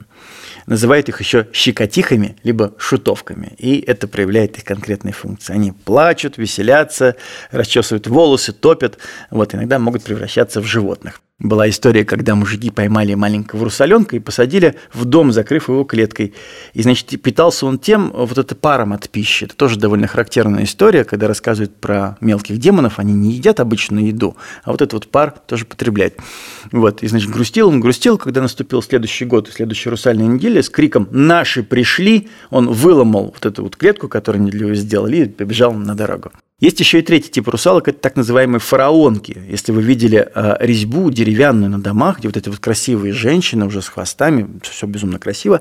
Называют 0.66 1.08
их 1.08 1.20
еще 1.20 1.48
щекотихами, 1.52 2.36
либо 2.42 2.74
шутовками. 2.78 3.54
И 3.58 3.80
это 3.80 4.08
проявляет 4.08 4.58
их 4.58 4.64
конкретные 4.64 5.12
функции. 5.12 5.52
Они 5.52 5.72
плачут, 5.72 6.38
веселятся, 6.38 7.16
расчесывают 7.50 8.06
волосы, 8.06 8.52
топят. 8.52 8.98
Вот, 9.30 9.54
иногда 9.54 9.78
могут 9.78 10.02
превращаться 10.02 10.60
в 10.60 10.64
животных. 10.64 11.20
Была 11.40 11.68
история, 11.68 12.04
когда 12.04 12.34
мужики 12.34 12.68
поймали 12.68 13.14
маленького 13.14 13.62
русаленка 13.62 14.16
и 14.16 14.18
посадили 14.18 14.74
в 14.92 15.04
дом, 15.04 15.30
закрыв 15.30 15.68
его 15.68 15.84
клеткой. 15.84 16.34
И, 16.74 16.82
значит, 16.82 17.22
питался 17.22 17.64
он 17.64 17.78
тем, 17.78 18.10
вот 18.12 18.38
это 18.38 18.56
паром 18.56 18.92
от 18.92 19.08
пищи. 19.08 19.44
Это 19.44 19.54
тоже 19.54 19.78
довольно 19.78 20.08
характерная 20.08 20.64
история, 20.64 21.04
когда 21.04 21.28
рассказывают 21.28 21.76
про 21.76 22.16
мелких 22.20 22.58
демонов. 22.58 22.98
Они 22.98 23.12
не 23.12 23.34
едят 23.34 23.60
обычную 23.60 24.08
еду, 24.08 24.36
а 24.64 24.72
вот 24.72 24.82
этот 24.82 24.94
вот 24.94 25.08
пар 25.12 25.30
тоже 25.30 25.64
потребляют. 25.64 26.14
Вот, 26.72 27.04
и, 27.04 27.06
значит, 27.06 27.30
грустил 27.30 27.68
он, 27.68 27.78
грустил, 27.78 28.18
когда 28.18 28.42
наступил 28.42 28.82
следующий 28.82 29.24
год, 29.24 29.48
следующая 29.48 29.90
русальная 29.90 30.26
неделя, 30.26 30.60
с 30.60 30.68
криком 30.68 31.06
«Наши 31.12 31.62
пришли!» 31.62 32.30
он 32.50 32.68
выломал 32.68 33.26
вот 33.32 33.46
эту 33.46 33.62
вот 33.62 33.76
клетку, 33.76 34.08
которую 34.08 34.42
они 34.42 34.50
для 34.50 34.66
него 34.66 34.74
сделали, 34.74 35.18
и 35.18 35.28
побежал 35.28 35.72
на 35.72 35.94
дорогу. 35.94 36.32
Есть 36.60 36.80
еще 36.80 36.98
и 36.98 37.02
третий 37.02 37.30
тип 37.30 37.46
русалок, 37.46 37.86
это 37.86 38.00
так 38.00 38.16
называемые 38.16 38.58
фараонки. 38.58 39.44
Если 39.48 39.70
вы 39.70 39.80
видели 39.80 40.28
э, 40.34 40.56
резьбу 40.58 41.08
деревянную 41.08 41.70
на 41.70 41.80
домах, 41.80 42.18
где 42.18 42.26
вот 42.26 42.36
эти 42.36 42.48
вот 42.48 42.58
красивые 42.58 43.12
женщины 43.12 43.64
уже 43.64 43.80
с 43.80 43.86
хвостами, 43.86 44.58
все 44.62 44.88
безумно 44.88 45.20
красиво, 45.20 45.60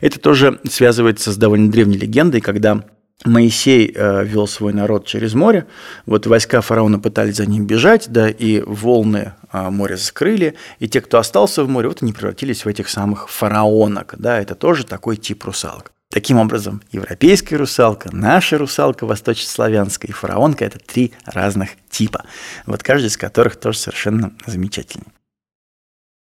это 0.00 0.18
тоже 0.18 0.58
связывается 0.68 1.30
с 1.30 1.36
довольно 1.36 1.70
древней 1.70 1.98
легендой, 1.98 2.40
когда 2.40 2.82
Моисей 3.24 3.92
э, 3.94 4.24
вел 4.24 4.48
свой 4.48 4.72
народ 4.72 5.06
через 5.06 5.34
море, 5.34 5.66
вот 6.04 6.26
войска 6.26 6.62
фараона 6.62 6.98
пытались 6.98 7.36
за 7.36 7.46
ним 7.46 7.64
бежать, 7.68 8.06
да, 8.08 8.28
и 8.28 8.60
волны 8.60 9.34
э, 9.52 9.70
море 9.70 9.96
скрыли, 9.96 10.56
и 10.80 10.88
те, 10.88 11.00
кто 11.00 11.18
остался 11.18 11.62
в 11.62 11.68
море, 11.68 11.86
вот 11.86 12.02
они 12.02 12.12
превратились 12.12 12.64
в 12.64 12.68
этих 12.68 12.88
самых 12.88 13.30
фараонок, 13.30 14.16
да, 14.18 14.40
это 14.40 14.56
тоже 14.56 14.84
такой 14.84 15.16
тип 15.16 15.44
русалок. 15.44 15.92
Таким 16.14 16.38
образом, 16.38 16.80
европейская 16.92 17.56
русалка, 17.56 18.08
наша 18.12 18.56
русалка 18.56 19.04
восточнославянская 19.04 20.10
и 20.10 20.14
фараонка– 20.14 20.64
это 20.66 20.78
три 20.78 21.12
разных 21.24 21.70
типа, 21.90 22.24
вот 22.66 22.84
каждый 22.84 23.06
из 23.06 23.16
которых 23.16 23.56
тоже 23.56 23.78
совершенно 23.78 24.32
замечательный. 24.46 25.08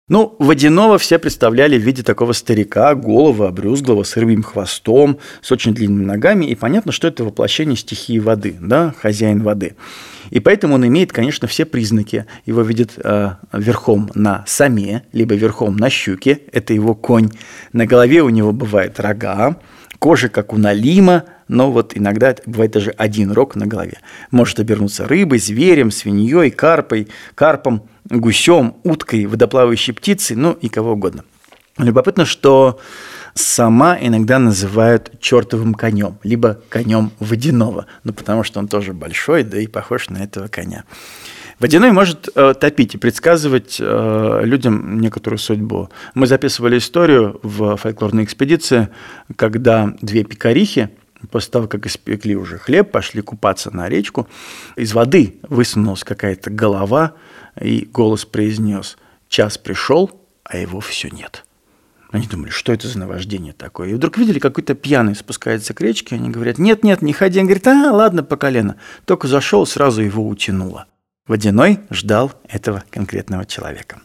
Ну, 0.08 0.34
водяного 0.40 0.98
все 0.98 1.20
представляли 1.20 1.78
в 1.78 1.82
виде 1.82 2.02
такого 2.02 2.32
старика, 2.32 2.96
голого, 2.96 3.46
обрюзглого, 3.46 4.02
с 4.02 4.16
рыбьим 4.16 4.42
хвостом, 4.42 5.20
с 5.40 5.52
очень 5.52 5.72
длинными 5.72 6.04
ногами, 6.04 6.46
и 6.46 6.56
понятно, 6.56 6.90
что 6.90 7.06
это 7.06 7.22
воплощение 7.22 7.76
стихии 7.76 8.18
воды, 8.18 8.56
да, 8.60 8.92
хозяин 9.00 9.44
воды. 9.44 9.76
И 10.30 10.40
поэтому 10.40 10.74
он 10.74 10.86
имеет, 10.88 11.12
конечно, 11.12 11.46
все 11.46 11.64
признаки. 11.64 12.26
Его 12.44 12.62
видят 12.62 12.94
э, 12.96 13.36
верхом 13.52 14.10
на 14.14 14.42
саме, 14.48 15.04
либо 15.12 15.36
верхом 15.36 15.76
на 15.76 15.90
щуке, 15.90 16.40
это 16.50 16.74
его 16.74 16.96
конь. 16.96 17.30
На 17.72 17.86
голове 17.86 18.22
у 18.22 18.30
него 18.30 18.50
бывают 18.50 18.98
рога, 18.98 19.56
Кожа, 19.98 20.28
как 20.28 20.52
у 20.52 20.58
налима, 20.58 21.24
но 21.48 21.70
вот 21.70 21.96
иногда 21.96 22.34
бывает 22.46 22.72
даже 22.72 22.90
один 22.90 23.32
рог 23.32 23.56
на 23.56 23.66
голове. 23.66 23.98
Может 24.30 24.60
обернуться 24.60 25.06
рыбой, 25.06 25.38
зверем, 25.38 25.90
свиньей, 25.90 26.50
карпой, 26.50 27.08
карпом, 27.34 27.88
гусем, 28.04 28.76
уткой, 28.84 29.26
водоплавающей 29.26 29.94
птицей, 29.94 30.36
ну 30.36 30.52
и 30.52 30.68
кого 30.68 30.92
угодно. 30.92 31.24
Любопытно, 31.78 32.24
что 32.24 32.80
сама 33.34 33.98
иногда 34.00 34.38
называют 34.38 35.12
чертовым 35.20 35.74
конем, 35.74 36.18
либо 36.22 36.60
конем 36.70 37.12
водяного, 37.20 37.86
ну 38.02 38.14
потому 38.14 38.42
что 38.42 38.60
он 38.60 38.68
тоже 38.68 38.94
большой, 38.94 39.44
да 39.44 39.58
и 39.58 39.66
похож 39.66 40.08
на 40.08 40.18
этого 40.18 40.48
коня. 40.48 40.84
Водяной 41.58 41.92
может 41.92 42.28
э, 42.34 42.54
топить 42.54 42.94
и 42.94 42.98
предсказывать 42.98 43.78
э, 43.80 44.40
людям 44.44 45.00
некоторую 45.00 45.38
судьбу. 45.38 45.88
Мы 46.14 46.26
записывали 46.26 46.76
историю 46.76 47.40
в 47.42 47.76
фольклорной 47.76 48.24
экспедиции, 48.24 48.90
когда 49.36 49.94
две 50.02 50.22
пекарихи, 50.24 50.90
после 51.30 51.52
того, 51.52 51.66
как 51.66 51.86
испекли 51.86 52.36
уже 52.36 52.58
хлеб, 52.58 52.90
пошли 52.90 53.22
купаться 53.22 53.74
на 53.74 53.88
речку, 53.88 54.28
из 54.76 54.92
воды 54.92 55.36
высунулась 55.48 56.04
какая-то 56.04 56.50
голова, 56.50 57.14
и 57.58 57.88
голос 57.90 58.26
произнес 58.26 58.98
«Час 59.30 59.56
пришел, 59.56 60.10
а 60.44 60.58
его 60.58 60.80
все 60.80 61.08
нет». 61.08 61.44
Они 62.10 62.26
думали, 62.26 62.50
что 62.50 62.72
это 62.72 62.86
за 62.86 62.98
наваждение 62.98 63.54
такое. 63.54 63.88
И 63.88 63.94
вдруг 63.94 64.18
видели, 64.18 64.38
какой-то 64.38 64.74
пьяный 64.74 65.14
спускается 65.14 65.72
к 65.72 65.80
речке, 65.80 66.16
они 66.16 66.28
говорят, 66.28 66.58
нет, 66.58 66.84
нет, 66.84 67.02
не 67.02 67.12
ходи. 67.14 67.40
Он 67.40 67.46
говорит, 67.46 67.66
а, 67.66 67.92
ладно, 67.92 68.22
по 68.22 68.36
колено. 68.36 68.76
Только 69.06 69.26
зашел, 69.26 69.66
сразу 69.66 70.02
его 70.02 70.26
утянуло. 70.28 70.86
Водяной 71.26 71.80
ждал 71.90 72.32
этого 72.48 72.84
конкретного 72.90 73.44
человека. 73.44 74.00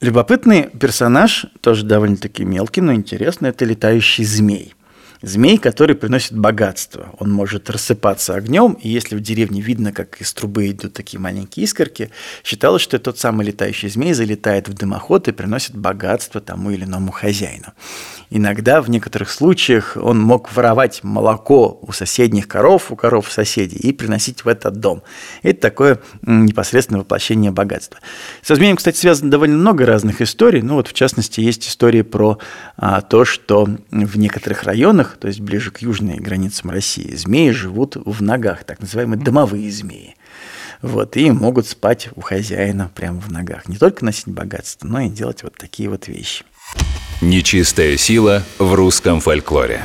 Любопытный 0.00 0.64
персонаж, 0.64 1.46
тоже 1.60 1.84
довольно-таки 1.84 2.44
мелкий, 2.44 2.80
но 2.80 2.92
интересный, 2.94 3.50
это 3.50 3.64
летающий 3.64 4.24
змей. 4.24 4.74
Змей, 5.24 5.56
который 5.56 5.96
приносит 5.96 6.36
богатство. 6.36 7.08
Он 7.18 7.32
может 7.32 7.70
рассыпаться 7.70 8.34
огнем, 8.34 8.74
и 8.74 8.90
если 8.90 9.16
в 9.16 9.20
деревне 9.20 9.62
видно, 9.62 9.90
как 9.90 10.20
из 10.20 10.34
трубы 10.34 10.70
идут 10.70 10.92
такие 10.92 11.18
маленькие 11.18 11.64
искорки, 11.64 12.10
считалось, 12.44 12.82
что 12.82 12.98
тот 12.98 13.18
самый 13.18 13.46
летающий 13.46 13.88
змей 13.88 14.12
залетает 14.12 14.68
в 14.68 14.74
дымоход 14.74 15.26
и 15.28 15.32
приносит 15.32 15.76
богатство 15.76 16.42
тому 16.42 16.72
или 16.72 16.84
иному 16.84 17.10
хозяину. 17.10 17.72
Иногда, 18.28 18.82
в 18.82 18.90
некоторых 18.90 19.30
случаях, 19.30 19.96
он 19.96 20.20
мог 20.20 20.54
воровать 20.54 21.02
молоко 21.02 21.78
у 21.80 21.92
соседних 21.92 22.46
коров, 22.46 22.90
у 22.90 22.96
коров 22.96 23.32
соседей, 23.32 23.78
и 23.78 23.92
приносить 23.92 24.44
в 24.44 24.48
этот 24.48 24.80
дом. 24.80 25.02
Это 25.42 25.60
такое 25.60 26.00
непосредственное 26.20 27.00
воплощение 27.00 27.50
богатства. 27.50 27.98
Со 28.42 28.56
змеем, 28.56 28.76
кстати, 28.76 28.98
связано 28.98 29.30
довольно 29.30 29.56
много 29.56 29.86
разных 29.86 30.20
историй. 30.20 30.60
Ну 30.60 30.74
вот, 30.74 30.88
в 30.88 30.92
частности, 30.92 31.40
есть 31.40 31.66
истории 31.66 32.02
про 32.02 32.38
а, 32.76 33.00
то, 33.00 33.24
что 33.24 33.68
в 33.90 34.18
некоторых 34.18 34.64
районах, 34.64 35.13
то 35.18 35.28
есть 35.28 35.40
ближе 35.40 35.70
к 35.70 35.78
южной 35.78 36.16
границам 36.16 36.70
России, 36.70 37.14
змеи 37.14 37.50
живут 37.50 37.96
в 37.96 38.22
ногах, 38.22 38.64
так 38.64 38.80
называемые 38.80 39.20
домовые 39.20 39.70
змеи. 39.70 40.16
Вот, 40.82 41.16
и 41.16 41.30
могут 41.30 41.66
спать 41.66 42.10
у 42.14 42.20
хозяина 42.20 42.90
прямо 42.94 43.20
в 43.20 43.30
ногах. 43.30 43.68
Не 43.68 43.78
только 43.78 44.04
носить 44.04 44.28
богатство, 44.28 44.86
но 44.86 45.00
и 45.00 45.08
делать 45.08 45.42
вот 45.42 45.54
такие 45.56 45.88
вот 45.88 46.08
вещи. 46.08 46.44
Нечистая 47.20 47.96
сила 47.96 48.42
в 48.58 48.74
русском 48.74 49.20
фольклоре. 49.20 49.82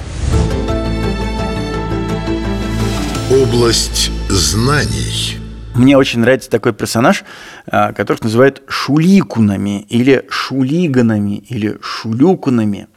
Область 3.31 4.11
знаний. 4.27 5.37
Мне 5.75 5.95
очень 5.97 6.19
нравится 6.19 6.49
такой 6.49 6.73
персонаж, 6.73 7.23
а, 7.67 7.93
которых 7.93 8.23
называют 8.23 8.63
шуликунами 8.67 9.81
или 9.83 10.25
шулиганами 10.29 11.37
или 11.37 11.77
шулюкунами. 11.81 12.87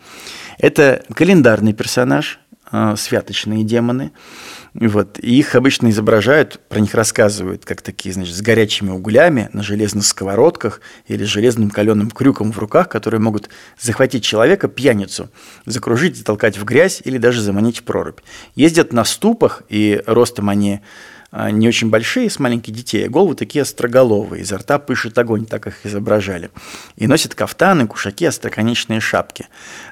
Это 0.59 1.03
календарный 1.15 1.73
персонаж, 1.73 2.41
а, 2.71 2.97
святочные 2.97 3.65
демоны– 3.65 4.13
вот. 4.75 5.19
И 5.19 5.39
их 5.39 5.55
обычно 5.55 5.91
изображают, 5.91 6.59
про 6.69 6.81
них 6.81 6.95
рассказывают, 6.95 7.65
как 7.65 7.83
такие, 7.83 8.15
значит, 8.15 8.35
с 8.35 8.41
горячими 8.41 8.91
углями 8.91 9.51
на 9.53 9.63
железных 9.63 10.07
сковородках 10.07 10.81
или 11.07 11.25
с 11.25 11.29
железным 11.29 11.71
каленым 11.71 12.11
крюком 12.11 12.53
в 12.53 12.59
руках, 12.59 12.89
которые 12.89 13.21
могут 13.21 13.51
захватить 13.79 14.25
человека, 14.25 14.69
пьяницу, 14.69 15.29
закружить, 15.67 16.17
затолкать 16.17 16.57
в 16.57 16.65
грязь 16.65 17.03
или 17.05 17.19
даже 17.19 17.43
заманить 17.43 17.81
в 17.81 17.83
прорубь. 17.85 18.21
Ездят 18.55 18.95
на 18.95 19.05
ступах, 19.05 19.63
и 19.69 20.03
ростом 20.07 20.49
они 20.49 20.81
не 21.33 21.67
очень 21.67 21.89
большие, 21.89 22.29
с 22.29 22.39
маленьких 22.39 22.75
детей, 22.75 23.07
а 23.07 23.09
головы 23.09 23.35
такие 23.35 23.63
остроголовые, 23.63 24.43
изо 24.43 24.59
рта 24.59 24.79
пышет 24.79 25.17
огонь, 25.17 25.47
так 25.47 25.67
их 25.67 25.87
изображали. 25.87 26.51
И 26.97 27.07
носят 27.07 27.35
кафтаны, 27.35 27.87
кушаки, 27.87 28.27
остроконечные 28.27 29.01
шапки. 29.01 29.47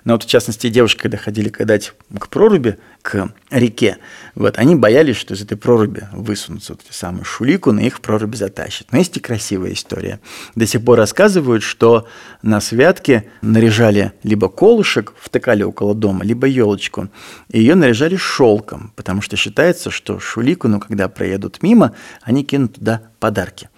Но 0.05 0.13
вот, 0.13 0.25
в 0.25 0.27
частности, 0.29 0.69
девушки, 0.69 1.01
когда 1.01 1.17
ходили 1.17 1.49
кадать 1.49 1.95
к 2.19 2.29
проруби, 2.29 2.79
к 3.03 3.33
реке, 3.51 3.99
вот, 4.35 4.59
они 4.59 4.77
боялись, 4.77 5.17
что 5.17 5.35
из 5.35 5.43
этой 5.43 5.57
проруби 5.57 6.09
высунутся 6.13 6.75
вот 6.75 6.83
эти 6.85 6.95
самые 6.95 7.25
шуликуны, 7.25 7.81
их 7.81 7.99
в 7.99 8.01
проруби 8.01 8.37
затащат. 8.37 8.93
Но 8.93 8.99
есть 8.99 9.17
и 9.17 9.21
красивая 9.21 9.73
история. 9.73 10.21
До 10.55 10.67
сих 10.67 10.85
пор 10.85 10.99
рассказывают, 10.99 11.63
что 11.63 12.07
на 12.43 12.61
святке 12.61 13.25
наряжали 13.43 14.13
либо 14.23 14.49
колышек, 14.49 15.15
втыкали 15.19 15.63
около 15.63 15.95
дома, 15.95 16.25
либо 16.25 16.47
елочку, 16.47 17.09
и 17.49 17.61
ее 17.61 17.75
наряжали 17.75 18.17
шелком, 18.17 18.93
потому 18.97 19.23
что 19.23 19.37
считается, 19.37 19.91
что 19.91 20.21
шуликуну, 20.21 20.81
когда 20.81 21.09
проедут 21.09 21.63
мимо, 21.63 21.95
они 22.23 22.45
кинут 22.45 22.75
туда 22.75 23.03
подарки. 23.19 23.69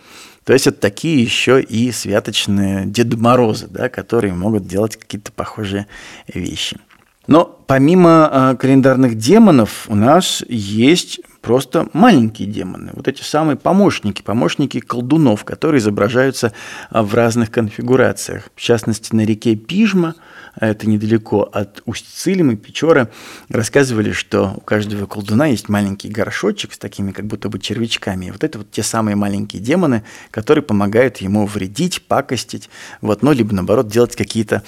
То 0.45 0.53
есть 0.53 0.67
это 0.67 0.81
такие 0.81 1.23
еще 1.23 1.63
и 1.63 1.93
святочные 1.93 2.85
Деды 2.87 3.17
Морозы, 3.17 3.69
да, 3.69 3.89
которые 3.89 4.35
могут 4.35 4.67
делать 4.67 4.97
какие-то 4.97 5.31
похожие 5.31 5.87
вещи. 6.27 6.79
Но 7.27 7.45
помимо 7.67 8.29
э, 8.31 8.57
календарных 8.57 9.17
демонов 9.17 9.87
у 9.89 9.95
нас 9.95 10.43
есть 10.49 11.21
просто 11.43 11.89
маленькие 11.93 12.49
демоны, 12.49 12.93
вот 12.95 13.09
эти 13.09 13.23
самые 13.23 13.57
помощники, 13.57 14.23
помощники 14.23 14.81
колдунов, 14.81 15.45
которые 15.45 15.81
изображаются 15.81 16.53
а, 16.89 17.03
в 17.03 17.15
разных 17.15 17.51
конфигурациях. 17.51 18.49
В 18.55 18.61
частности, 18.61 19.15
на 19.15 19.23
реке 19.27 19.57
Пижма, 19.57 20.15
а 20.55 20.69
это 20.69 20.89
недалеко 20.89 21.43
от 21.43 21.83
Усть-Цилима, 21.85 22.57
Печора, 22.57 23.11
рассказывали, 23.49 24.13
что 24.13 24.55
у 24.57 24.61
каждого 24.61 25.07
колдуна 25.07 25.47
есть 25.47 25.69
маленький 25.69 26.09
горшочек 26.09 26.73
с 26.73 26.79
такими 26.79 27.11
как 27.11 27.27
будто 27.27 27.49
бы 27.49 27.59
червячками. 27.59 28.27
И 28.27 28.31
вот 28.31 28.45
это 28.45 28.59
вот 28.59 28.71
те 28.71 28.83
самые 28.83 29.17
маленькие 29.17 29.61
демоны, 29.61 30.05
которые 30.31 30.63
помогают 30.63 31.19
ему 31.19 31.47
вредить, 31.47 32.03
пакостить, 32.07 32.71
вот, 33.01 33.23
ну, 33.23 33.33
либо 33.33 33.53
наоборот 33.55 33.89
делать 33.89 34.15
какие-то 34.15 34.63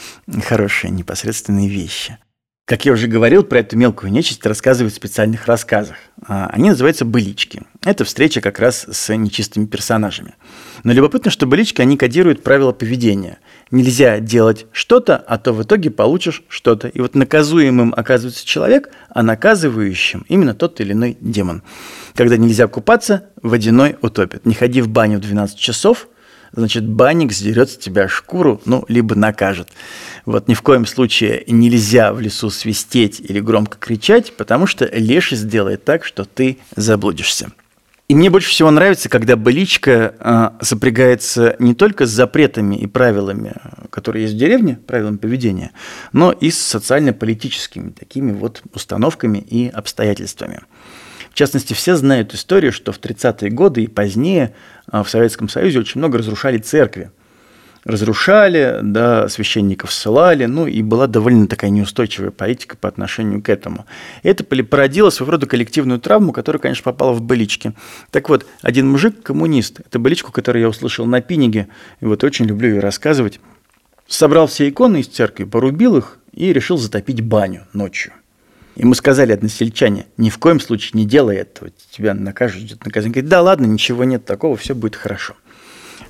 хорошие 0.44 0.90
непосредственные 0.90 1.68
вещи. 1.68 2.18
Как 2.66 2.86
я 2.86 2.92
уже 2.92 3.08
говорил, 3.08 3.44
про 3.44 3.58
эту 3.58 3.76
мелкую 3.76 4.10
нечисть 4.10 4.46
рассказывают 4.46 4.94
в 4.94 4.96
специальных 4.96 5.46
рассказах. 5.46 5.96
А, 6.26 6.46
они 6.46 6.70
называются 6.70 7.04
«былички». 7.04 7.60
Это 7.84 8.06
встреча 8.06 8.40
как 8.40 8.58
раз 8.58 8.86
с 8.90 9.14
нечистыми 9.14 9.66
персонажами. 9.66 10.34
Но 10.82 10.94
любопытно, 10.94 11.30
что 11.30 11.46
былички, 11.46 11.82
они 11.82 11.98
кодируют 11.98 12.42
правила 12.42 12.72
поведения. 12.72 13.36
Нельзя 13.70 14.18
делать 14.18 14.64
что-то, 14.72 15.18
а 15.18 15.36
то 15.36 15.52
в 15.52 15.62
итоге 15.62 15.90
получишь 15.90 16.42
что-то. 16.48 16.88
И 16.88 17.02
вот 17.02 17.14
наказуемым 17.14 17.92
оказывается 17.94 18.46
человек, 18.46 18.88
а 19.10 19.22
наказывающим 19.22 20.24
именно 20.30 20.54
тот 20.54 20.80
или 20.80 20.94
иной 20.94 21.18
демон. 21.20 21.62
Когда 22.14 22.38
нельзя 22.38 22.66
купаться, 22.66 23.28
водяной 23.42 23.96
утопит. 24.00 24.46
Не 24.46 24.54
ходи 24.54 24.80
в 24.80 24.88
баню 24.88 25.18
в 25.18 25.20
12 25.20 25.58
часов, 25.58 26.08
значит, 26.54 26.88
банник 26.88 27.32
сдерет 27.32 27.70
с 27.70 27.76
тебя 27.76 28.08
шкуру, 28.08 28.60
ну, 28.64 28.84
либо 28.88 29.14
накажет. 29.14 29.68
Вот 30.24 30.48
ни 30.48 30.54
в 30.54 30.62
коем 30.62 30.86
случае 30.86 31.44
нельзя 31.46 32.12
в 32.12 32.20
лесу 32.20 32.50
свистеть 32.50 33.20
или 33.20 33.40
громко 33.40 33.76
кричать, 33.78 34.36
потому 34.36 34.66
что 34.66 34.86
леший 34.86 35.36
сделает 35.36 35.84
так, 35.84 36.04
что 36.04 36.24
ты 36.24 36.58
заблудишься. 36.76 37.50
И 38.06 38.14
мне 38.14 38.28
больше 38.28 38.50
всего 38.50 38.70
нравится, 38.70 39.08
когда 39.08 39.34
быличка 39.34 40.52
сопрягается 40.60 41.56
не 41.58 41.74
только 41.74 42.04
с 42.04 42.10
запретами 42.10 42.76
и 42.76 42.86
правилами, 42.86 43.54
которые 43.88 44.24
есть 44.24 44.34
в 44.34 44.38
деревне, 44.38 44.78
правилами 44.86 45.16
поведения, 45.16 45.70
но 46.12 46.30
и 46.30 46.50
с 46.50 46.58
социально-политическими 46.58 47.92
такими 47.92 48.32
вот 48.32 48.62
установками 48.74 49.38
и 49.38 49.68
обстоятельствами. 49.68 50.60
В 51.30 51.34
частности, 51.34 51.72
все 51.72 51.96
знают 51.96 52.34
историю, 52.34 52.72
что 52.72 52.92
в 52.92 53.00
30-е 53.00 53.50
годы 53.50 53.82
и 53.82 53.88
позднее 53.88 54.54
в 55.02 55.10
Советском 55.10 55.48
Союзе 55.48 55.80
очень 55.80 55.98
много 55.98 56.18
разрушали 56.18 56.58
церкви– 56.58 57.10
разрушали, 57.84 58.80
да, 58.82 59.28
священников 59.28 59.92
ссылали, 59.92 60.46
ну 60.46 60.66
и 60.66 60.82
была 60.82 61.06
довольно 61.06 61.46
такая 61.46 61.70
неустойчивая 61.70 62.30
политика 62.30 62.76
по 62.76 62.88
отношению 62.88 63.42
к 63.42 63.48
этому. 63.48 63.86
Это 64.22 64.42
породило 64.44 65.10
своего 65.10 65.32
рода 65.32 65.46
коллективную 65.46 66.00
травму, 66.00 66.32
которая, 66.32 66.60
конечно, 66.60 66.82
попала 66.82 67.12
в 67.12 67.22
былички. 67.22 67.74
Так 68.10 68.28
вот, 68.28 68.46
один 68.62 68.88
мужик, 68.88 69.22
коммунист, 69.22 69.80
это 69.80 69.98
быличку, 69.98 70.32
которую 70.32 70.62
я 70.62 70.68
услышал 70.68 71.06
на 71.06 71.20
Пиниге, 71.20 71.68
и 72.00 72.06
вот 72.06 72.24
очень 72.24 72.46
люблю 72.46 72.70
ее 72.70 72.80
рассказывать, 72.80 73.40
собрал 74.06 74.46
все 74.46 74.68
иконы 74.68 75.00
из 75.00 75.08
церкви, 75.08 75.44
порубил 75.44 75.96
их 75.96 76.18
и 76.32 76.52
решил 76.52 76.78
затопить 76.78 77.20
баню 77.20 77.66
ночью. 77.72 78.12
Ему 78.76 78.94
сказали 78.94 79.32
односельчане, 79.32 80.06
ни 80.16 80.30
в 80.30 80.38
коем 80.38 80.58
случае 80.60 80.92
не 80.94 81.06
делай 81.06 81.36
этого, 81.36 81.70
тебя 81.90 82.14
накажут, 82.14 82.62
ждет 82.62 82.84
наказание. 82.84 83.12
Говорит, 83.12 83.30
да 83.30 83.42
ладно, 83.42 83.66
ничего 83.66 84.04
нет 84.04 84.24
такого, 84.24 84.56
все 84.56 84.74
будет 84.74 84.96
хорошо 84.96 85.36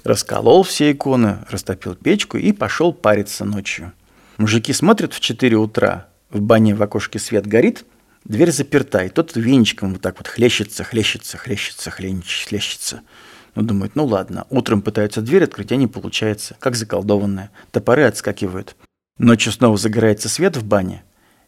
расколол 0.05 0.63
все 0.63 0.93
иконы, 0.93 1.39
растопил 1.51 1.95
печку 1.95 2.37
и 2.37 2.53
пошел 2.53 2.93
париться 2.93 3.45
ночью. 3.45 3.93
Мужики 4.37 4.73
смотрят 4.73 5.15
в 5.15 5.21
4 5.21 5.57
утра, 5.57 6.09
в 6.31 6.41
бане 6.41 6.75
в 6.75 6.83
окошке 6.83 7.19
свет 7.19 7.47
горит, 7.47 7.85
дверь 8.25 8.53
заперта, 8.53 9.05
и 9.05 9.09
тот 9.09 9.35
веничком 9.35 9.93
вот 9.93 10.03
так 10.03 10.19
вот 10.19 10.29
хлещется, 10.29 10.85
хлещется, 10.85 11.39
хлещется, 11.39 11.91
хлещется, 11.91 12.47
хлещется. 12.47 13.01
Ну, 13.55 13.63
думают, 13.63 13.95
ну 13.95 14.05
ладно, 14.05 14.47
утром 14.51 14.83
пытаются 14.83 15.23
дверь 15.23 15.45
открыть, 15.45 15.71
а 15.73 15.77
не 15.77 15.87
получается, 15.87 16.57
как 16.59 16.75
заколдованная. 16.75 17.51
Топоры 17.71 18.03
отскакивают. 18.03 18.77
Ночью 19.19 19.53
снова 19.53 19.77
загорается 19.77 20.29
свет 20.29 20.57
в 20.57 20.65
бане, 20.65 21.05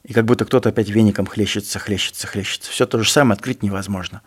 и 0.06 0.12
как 0.12 0.24
будто 0.24 0.44
кто-то 0.44 0.68
опять 0.68 0.88
веником 0.88 1.26
хлещется, 1.26 1.80
хлещется, 1.80 2.28
хлещется. 2.28 2.70
Все 2.70 2.86
то 2.86 3.02
же 3.02 3.10
самое 3.10 3.34
открыть 3.34 3.64
невозможно. 3.64 4.22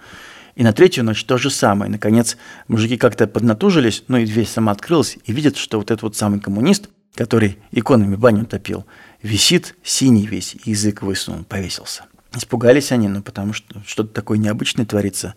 И 0.56 0.64
на 0.64 0.74
третью 0.74 1.06
ночь 1.06 1.24
то 1.24 1.38
же 1.38 1.50
самое. 1.50 1.90
Наконец, 1.90 2.36
мужики 2.68 2.98
как-то 2.98 3.28
поднатужились, 3.28 4.04
ну 4.10 4.18
и 4.18 4.26
дверь 4.26 4.46
сама 4.46 4.74
открылась, 4.74 5.18
и 5.24 5.32
видят, 5.32 5.56
что 5.56 5.78
вот 5.78 5.90
этот 5.90 6.04
вот 6.04 6.18
самый 6.18 6.42
коммунист, 6.42 6.90
который 7.16 7.58
иконами 7.72 8.18
баню 8.18 8.46
топил, 8.46 8.86
висит 9.24 9.76
синий 9.82 10.28
весь, 10.28 10.58
язык 10.66 11.02
высунул, 11.02 11.46
повесился. 11.46 12.04
Испугались 12.36 12.92
они, 12.92 13.08
ну 13.08 13.22
потому 13.22 13.54
что 13.54 13.82
что-то 13.88 14.14
такое 14.14 14.38
необычное 14.38 14.86
творится. 14.86 15.34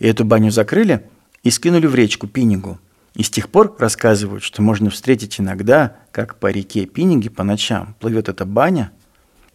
И 0.00 0.06
эту 0.08 0.24
баню 0.24 0.50
закрыли 0.50 1.08
и 1.44 1.50
скинули 1.50 1.86
в 1.86 1.94
речку 1.94 2.26
Пинигу. 2.26 2.80
И 3.14 3.22
с 3.22 3.30
тех 3.30 3.48
пор 3.48 3.76
рассказывают, 3.78 4.42
что 4.42 4.62
можно 4.62 4.90
встретить 4.90 5.40
иногда, 5.40 5.96
как 6.10 6.40
по 6.40 6.50
реке 6.50 6.86
Пиниги 6.86 7.28
по 7.28 7.44
ночам 7.44 7.94
плывет 8.00 8.28
эта 8.28 8.44
баня, 8.44 8.90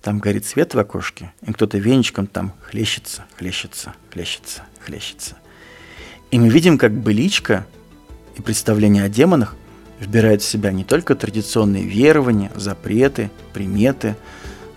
там 0.01 0.19
горит 0.19 0.45
свет 0.45 0.73
в 0.73 0.79
окошке, 0.79 1.31
и 1.45 1.53
кто-то 1.53 1.77
веничком 1.77 2.27
там 2.27 2.53
хлещется, 2.61 3.25
хлещется, 3.37 3.93
хлещется, 4.11 4.63
хлещется. 4.83 5.37
И 6.31 6.39
мы 6.39 6.49
видим, 6.49 6.77
как 6.77 6.93
быличка 6.93 7.65
и 8.37 8.41
представление 8.41 9.03
о 9.03 9.09
демонах 9.09 9.55
вбирает 9.99 10.41
в 10.41 10.45
себя 10.45 10.71
не 10.71 10.83
только 10.83 11.15
традиционные 11.15 11.83
верования, 11.83 12.51
запреты, 12.55 13.29
приметы, 13.53 14.15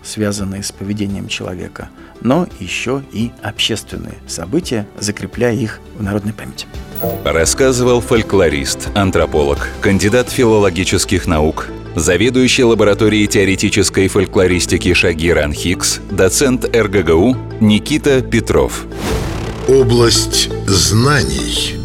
связанные 0.03 0.61
с 0.61 0.71
поведением 0.71 1.27
человека, 1.27 1.89
но 2.21 2.47
еще 2.59 3.03
и 3.11 3.31
общественные 3.41 4.15
события, 4.27 4.87
закрепляя 4.99 5.55
их 5.55 5.79
в 5.97 6.03
народной 6.03 6.33
памяти. 6.33 6.67
Рассказывал 7.23 8.01
фольклорист, 8.01 8.89
антрополог, 8.95 9.67
кандидат 9.81 10.29
филологических 10.29 11.25
наук, 11.25 11.69
заведующий 11.95 12.63
лабораторией 12.63 13.27
теоретической 13.27 14.07
фольклористики 14.07 14.93
Шагиран 14.93 15.53
Хикс, 15.53 15.99
доцент 16.11 16.65
РГГУ 16.75 17.37
Никита 17.61 18.21
Петров. 18.21 18.85
Область 19.67 20.49
знаний– 20.67 21.75